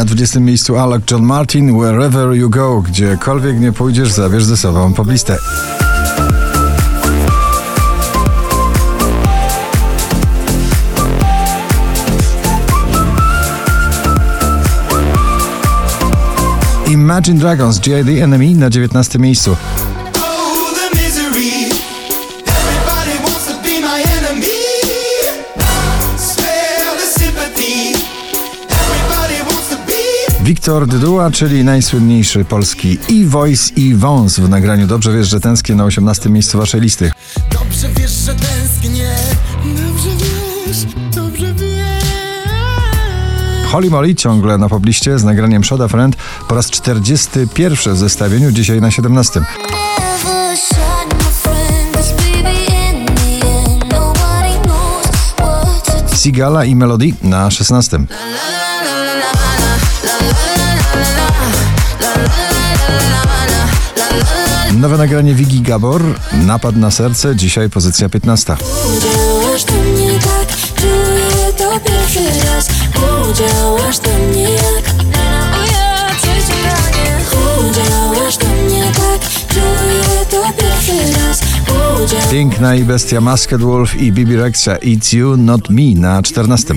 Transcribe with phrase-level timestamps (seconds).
[0.00, 2.82] Na 20 miejscu Alok John Martin Wherever You Go.
[2.82, 5.36] Gdziekolwiek nie pójdziesz, zabierz ze sobą poblistę.
[16.86, 17.80] Imagine Dragons.
[17.80, 19.56] The Enemy na 19 miejscu.
[30.50, 35.74] Wiktor Dydua, czyli najsłynniejszy polski i voice i wąs w nagraniu Dobrze wiesz, że tęsknię
[35.74, 37.12] na 18 miejscu waszej listy.
[37.50, 39.16] Dobrze wiesz, że tęsknię.
[39.64, 40.76] Dobrze wiesz,
[41.14, 42.04] dobrze wiesz.
[43.66, 46.16] Holly Molly ciągle na pobliście z nagraniem Shoda Friend
[46.48, 49.40] po raz 41 w zestawieniu, dzisiaj na 17.
[49.40, 56.16] Never shot my friend, 'cause baby, in the end, nobody knows what to do.
[56.16, 57.98] Sigala i Melody na 16.
[64.80, 68.56] Nowe nagranie Wigi Gabor, Napad na serce, dzisiaj pozycja 15.
[68.96, 72.68] Udziałasz do mnie tak, czuję to pierwszy raz.
[73.30, 74.94] Udziałasz do mnie jak
[75.54, 77.16] o ja trzecie granie.
[77.70, 81.40] Udziałasz do mnie tak, czuję to pierwszy raz.
[82.04, 86.74] Udział Piękna i bestia Masked Wolf i Bibi Rexha It's You Not Me na 14.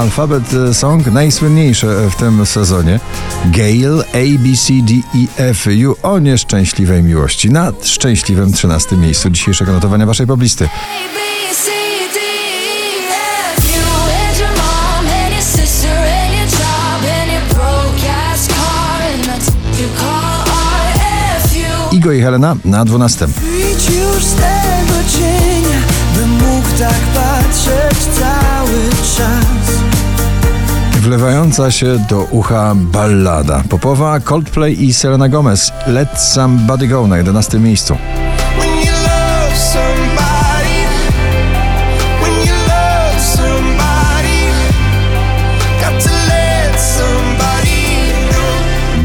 [0.00, 3.00] Alfabet e, Song najsłynniejszy e, w tym sezonie.
[3.44, 4.94] Gale A, B, C, D,
[5.38, 7.50] E, F, U o nieszczęśliwej miłości.
[7.50, 10.68] Na szczęśliwym 13 miejscu dzisiejszego notowania waszej poblisty.
[21.92, 23.26] Igo i Helena na 12.
[31.20, 37.58] Wlewająca się do ucha ballada popowa Coldplay i Selena Gomez Let Somebody Go na 11
[37.58, 37.96] miejscu.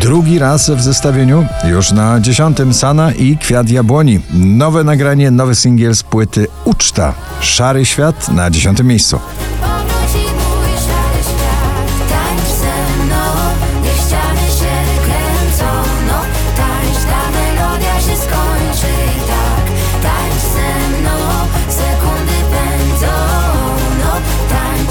[0.00, 4.20] Drugi raz w zestawieniu, już na 10 Sana i Kwiat Jabłoni.
[4.34, 7.14] Nowe nagranie, nowy singiel z płyty Uczta.
[7.40, 9.18] Szary Świat na 10 miejscu.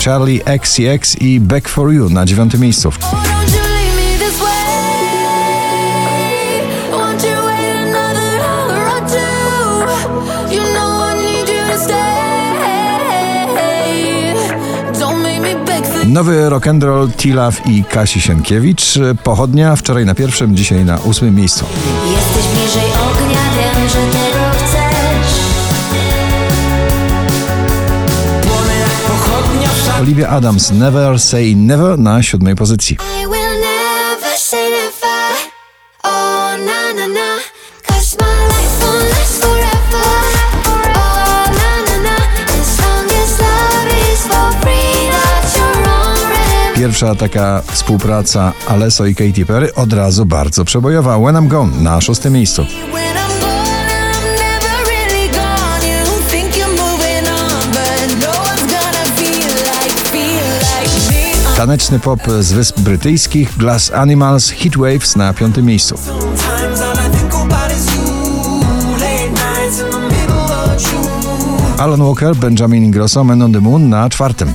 [0.03, 2.91] Charlie XCX i Back for You na 9 miejscu.
[16.05, 18.99] Nowy rock'n'roll Tilaw i Kasi Sienkiewicz.
[19.23, 21.65] Pochodnia wczoraj na pierwszym, dzisiaj na ósmym miejscu.
[30.13, 32.97] Olivia Adams Never Say Never na siódmej pozycji.
[46.75, 51.17] Pierwsza taka współpraca Alesso i Katy Perry od razu bardzo przebojowa.
[51.17, 52.65] When I'm Gone na szóstym miejscu.
[61.57, 65.95] Taneczny pop z Wysp Brytyjskich Glass Animals Heat Waves na piątym miejscu.
[71.77, 74.53] Alan Walker, Benjamin Ingrosso, Men on the Moon na czwartym.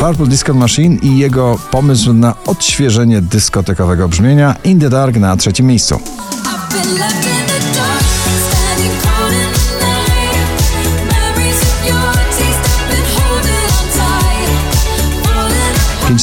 [0.00, 5.66] Purple Disco Machine i jego pomysł na odświeżenie dyskotekowego brzmienia In the Dark na trzecim
[5.66, 6.00] miejscu.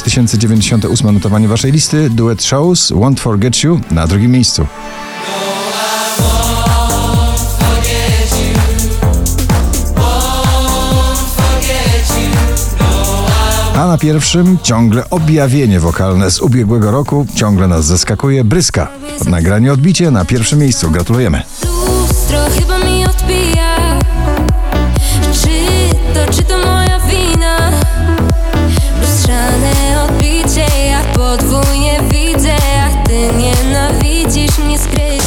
[0.10, 2.10] 2098 notowanie waszej listy.
[2.10, 4.68] Duet Shows Won't Forget You na drugim miejscu.
[13.76, 18.44] A na pierwszym ciągle objawienie wokalne z ubiegłego roku ciągle nas zaskakuje.
[18.44, 18.88] Bryska.
[19.28, 20.92] Nagranie odbicie na pierwszym miejscu.
[20.92, 21.44] Gratulujemy.
[34.30, 35.19] глядишь, мне скрей